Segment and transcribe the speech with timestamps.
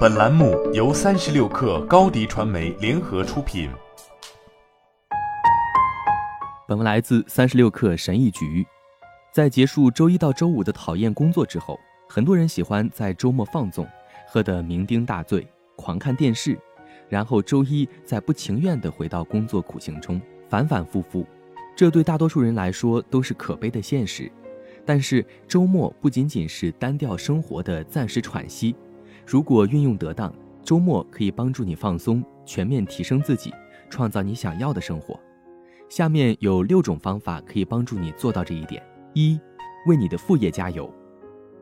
[0.00, 3.70] 本栏目由三十六氪高低传媒联合出品。
[6.68, 8.66] 本文来自三十六氪神译局。
[9.32, 13.86] 在结束周一到周五的讨厌工作之后，很多人喜欢在周末放纵，
[14.28, 15.46] 喝得酩酊大醉，
[15.76, 16.58] 狂看电视，
[17.08, 21.26] 然后周一再不情愿地回到工作苦行中，反反复复。
[21.74, 24.30] 这对大多数人来说都是可悲的现实。
[24.84, 28.74] 但是周末不仅仅是单调生活的暂时喘息，
[29.30, 30.34] 如果运用得当，
[30.64, 33.54] 周末可以帮助你放松，全面提升自己，
[33.88, 35.16] 创造你想要的生活。
[35.88, 38.82] 下面有六种方法可以帮助你做到这一点：
[39.14, 39.38] 一、
[39.86, 40.92] 为你的副业加油。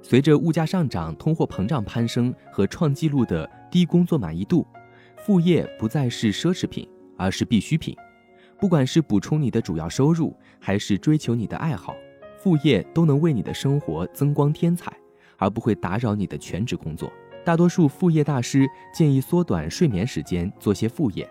[0.00, 4.66] 随着物价上涨、通货膨胀攀升和创纪录的低工作满意度，
[5.18, 7.94] 副业不再是奢侈品，而是必需品。
[8.58, 11.94] 不管是补充你的主要收入，还是追求你的爱好。
[12.38, 14.90] 副业都能为你的生活增光添彩，
[15.36, 17.12] 而不会打扰你的全职工作。
[17.48, 21.26] 大多数副业大师建议缩短睡眠时间，做些副业，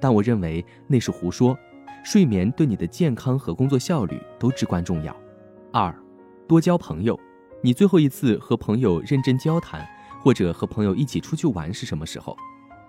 [0.00, 1.56] 但我认为那是胡说。
[2.02, 5.16] 睡眠对你的健康和工作效率都至关重要。
[5.72, 5.94] 二，
[6.48, 7.16] 多交朋友。
[7.62, 9.88] 你最后一次和朋友认真交谈，
[10.20, 12.36] 或者和朋友一起出去玩是什么时候？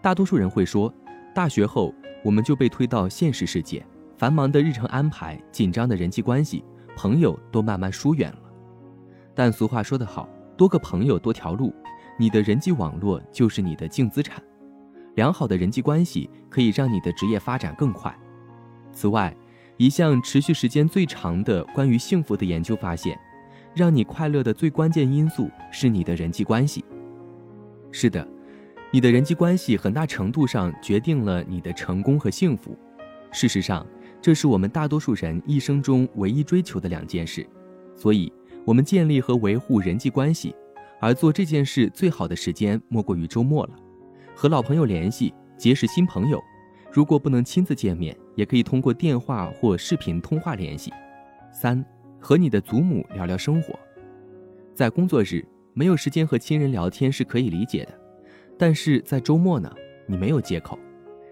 [0.01, 0.91] 大多数人会说，
[1.35, 1.93] 大学后
[2.25, 3.85] 我们就被推到现实世界，
[4.17, 6.65] 繁忙的日程安排，紧张的人际关系。
[6.95, 8.51] 朋友都慢慢疏远了，
[9.35, 11.71] 但俗话说得好，多个朋友多条路，
[12.17, 14.41] 你的人际网络就是你的净资产。
[15.15, 18.15] 良好的人际关系可以让你的职业发展更快。
[18.93, 19.35] 此外，
[19.77, 23.19] 一项持续时间最长的关于幸福的研究发现，
[23.73, 26.83] 让你快乐的最关键因素是你的人际关系。
[27.91, 28.27] 是的，
[28.91, 32.77] 你的人际关系很大程度上决定了你的成功和幸福。
[33.31, 33.85] 事实上。
[34.23, 37.43] 这是我们大多数人一生中唯一追求的两件事，
[37.95, 38.31] 所以，
[38.63, 40.53] 我们建立和维护人际关系，
[41.01, 43.71] 而做这件事最好的时间莫过于周末了。
[44.35, 46.39] 和老朋友联系，结识新朋友，
[46.91, 50.93] 如果不能亲自见面，也可以通过电话或视频通话联系。
[51.51, 51.83] 三，
[52.19, 53.77] 和你的祖母聊聊生活。
[54.75, 57.99] 在工作日没有时间和亲人聊天是可以理解的，
[58.57, 59.73] 但是在周末呢，
[60.07, 60.77] 你没有借口，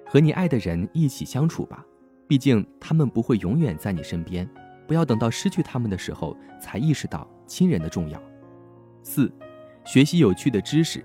[0.07, 1.85] 和你爱的人一起相处吧。
[2.27, 4.49] 毕竟他们不会永远在你身边，
[4.87, 8.21] 不要等到失去他们的时候才意识到亲人的重要。
[9.01, 9.31] 四，
[9.85, 11.03] 学习有趣的知识。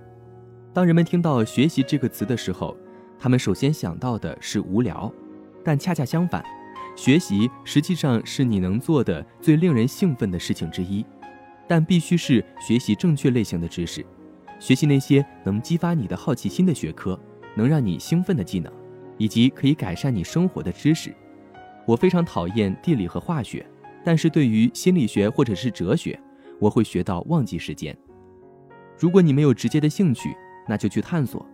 [0.72, 2.76] 当人们听到“学习”这个词的时候，
[3.18, 5.12] 他们首先想到的是无聊，
[5.62, 6.44] 但恰恰相反，
[6.96, 11.04] 学习实际上是你能做的最令人兴奋的事情之一。
[11.66, 14.04] 但必须是学习正确类型的知识，
[14.58, 17.18] 学习那些能激发你的好奇心的学科，
[17.54, 18.70] 能让你兴奋的技能。
[19.16, 21.14] 以及可以改善你生活的知识。
[21.86, 23.64] 我非常讨厌地理和化学，
[24.04, 26.18] 但是对于心理学或者是哲学，
[26.58, 27.96] 我会学到忘记时间。
[28.98, 30.34] 如果你没有直接的兴趣，
[30.68, 31.44] 那就去探索，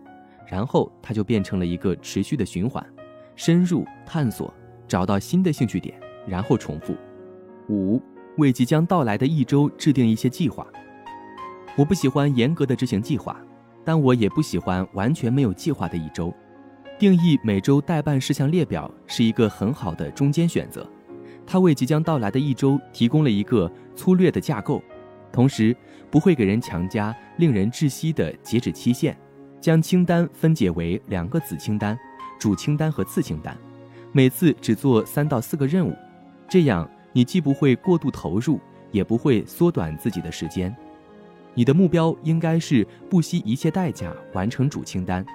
[0.47, 2.85] 然后它就变成了一个持续的循环，
[3.35, 4.53] 深入探索，
[4.87, 6.95] 找到新的兴趣点，然后重复。
[7.69, 8.01] 五，
[8.37, 10.65] 为即将到来的一周制定一些计划。
[11.77, 13.39] 我不喜欢严格的执行计划，
[13.83, 16.33] 但我也不喜欢完全没有计划的一周。
[16.99, 20.87] 定义每周待办事项列表是一个很好的中间选择，
[21.47, 24.83] 它为即将到来的一周提供了一个粗略的架构，
[25.31, 25.75] 同时
[26.11, 29.17] 不会给人强加令人窒息的截止期限。
[29.59, 31.97] 将清单分解为两个子清单、
[32.39, 33.57] 主清单和次清单，
[34.11, 35.95] 每次只做三到四个任务，
[36.49, 38.59] 这样你既不会过度投入，
[38.91, 40.75] 也不会缩短自己的时间。
[41.53, 45.25] 你的目标应该是不惜一切代价完成主清单。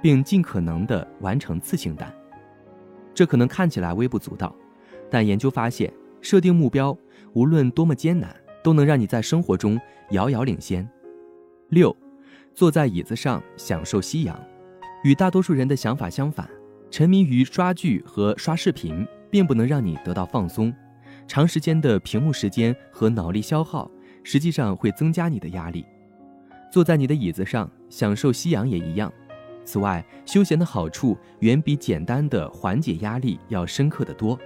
[0.00, 2.08] 并尽可能地完成次清单，
[3.12, 4.54] 这可能看起来微不足道，
[5.10, 6.96] 但研究发现，设定目标
[7.32, 8.32] 无论多么艰难，
[8.62, 9.80] 都能让你在生活中
[10.10, 10.88] 遥遥领先。
[11.68, 11.94] 六，
[12.54, 14.38] 坐在椅子上享受夕阳，
[15.04, 16.48] 与大多数人的想法相反，
[16.90, 20.72] 沉迷于刷剧和刷视频，并不能让你得到放松。
[21.26, 23.90] 长时间的屏幕时间和脑力消耗，
[24.24, 25.84] 实际上会增加你的压力。
[26.72, 29.12] 坐在你的椅子上享受夕阳也一样。
[29.64, 34.38] 此外，休闲的好处远比简单的缓解压力要深刻的多。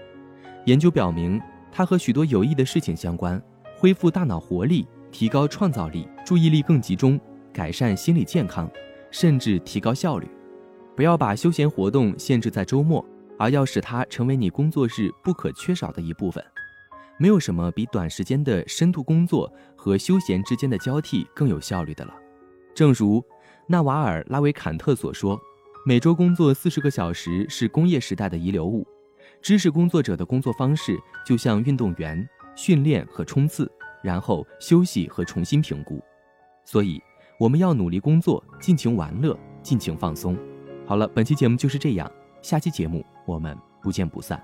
[0.66, 1.40] 研究表明，
[1.70, 3.40] 它和许多有益的事情相关：
[3.82, 7.20] 恢复大脑活力、提高创造力、注意力更集中、
[7.52, 8.70] 改善心理健康，
[9.10, 10.28] 甚至提高效率。
[10.94, 13.04] 不要把休闲活动限制在周末，
[13.36, 16.40] 而要使它成为你工作日不可缺少的一部分。
[17.18, 22.14] 没有什么比短时间的深度工作和休闲之间的交替更有效率的了。
[22.72, 23.20] 正如。
[23.66, 25.36] 纳瓦尔拉维坎特所说
[25.84, 28.86] ：“每周工作四十个小时是工业时代的遗留物。
[29.40, 30.96] 知识工作者的工作方式
[31.26, 33.70] 就像运动员训练和冲刺，
[34.02, 36.02] 然后休息和重新评估。
[36.64, 37.02] 所以，
[37.38, 40.38] 我们要努力工作，尽情玩乐，尽情放松。
[40.86, 42.10] 好了，本期节目就是这样，
[42.40, 44.42] 下期节目我们不见不散。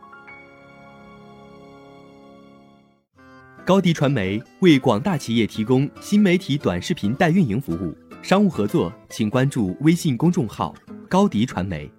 [3.64, 10.74] 高迪传媒为广大企业提供新媒体短视频代运营服务，商务合作请关注微信公众号
[11.06, 11.90] “高迪传媒”。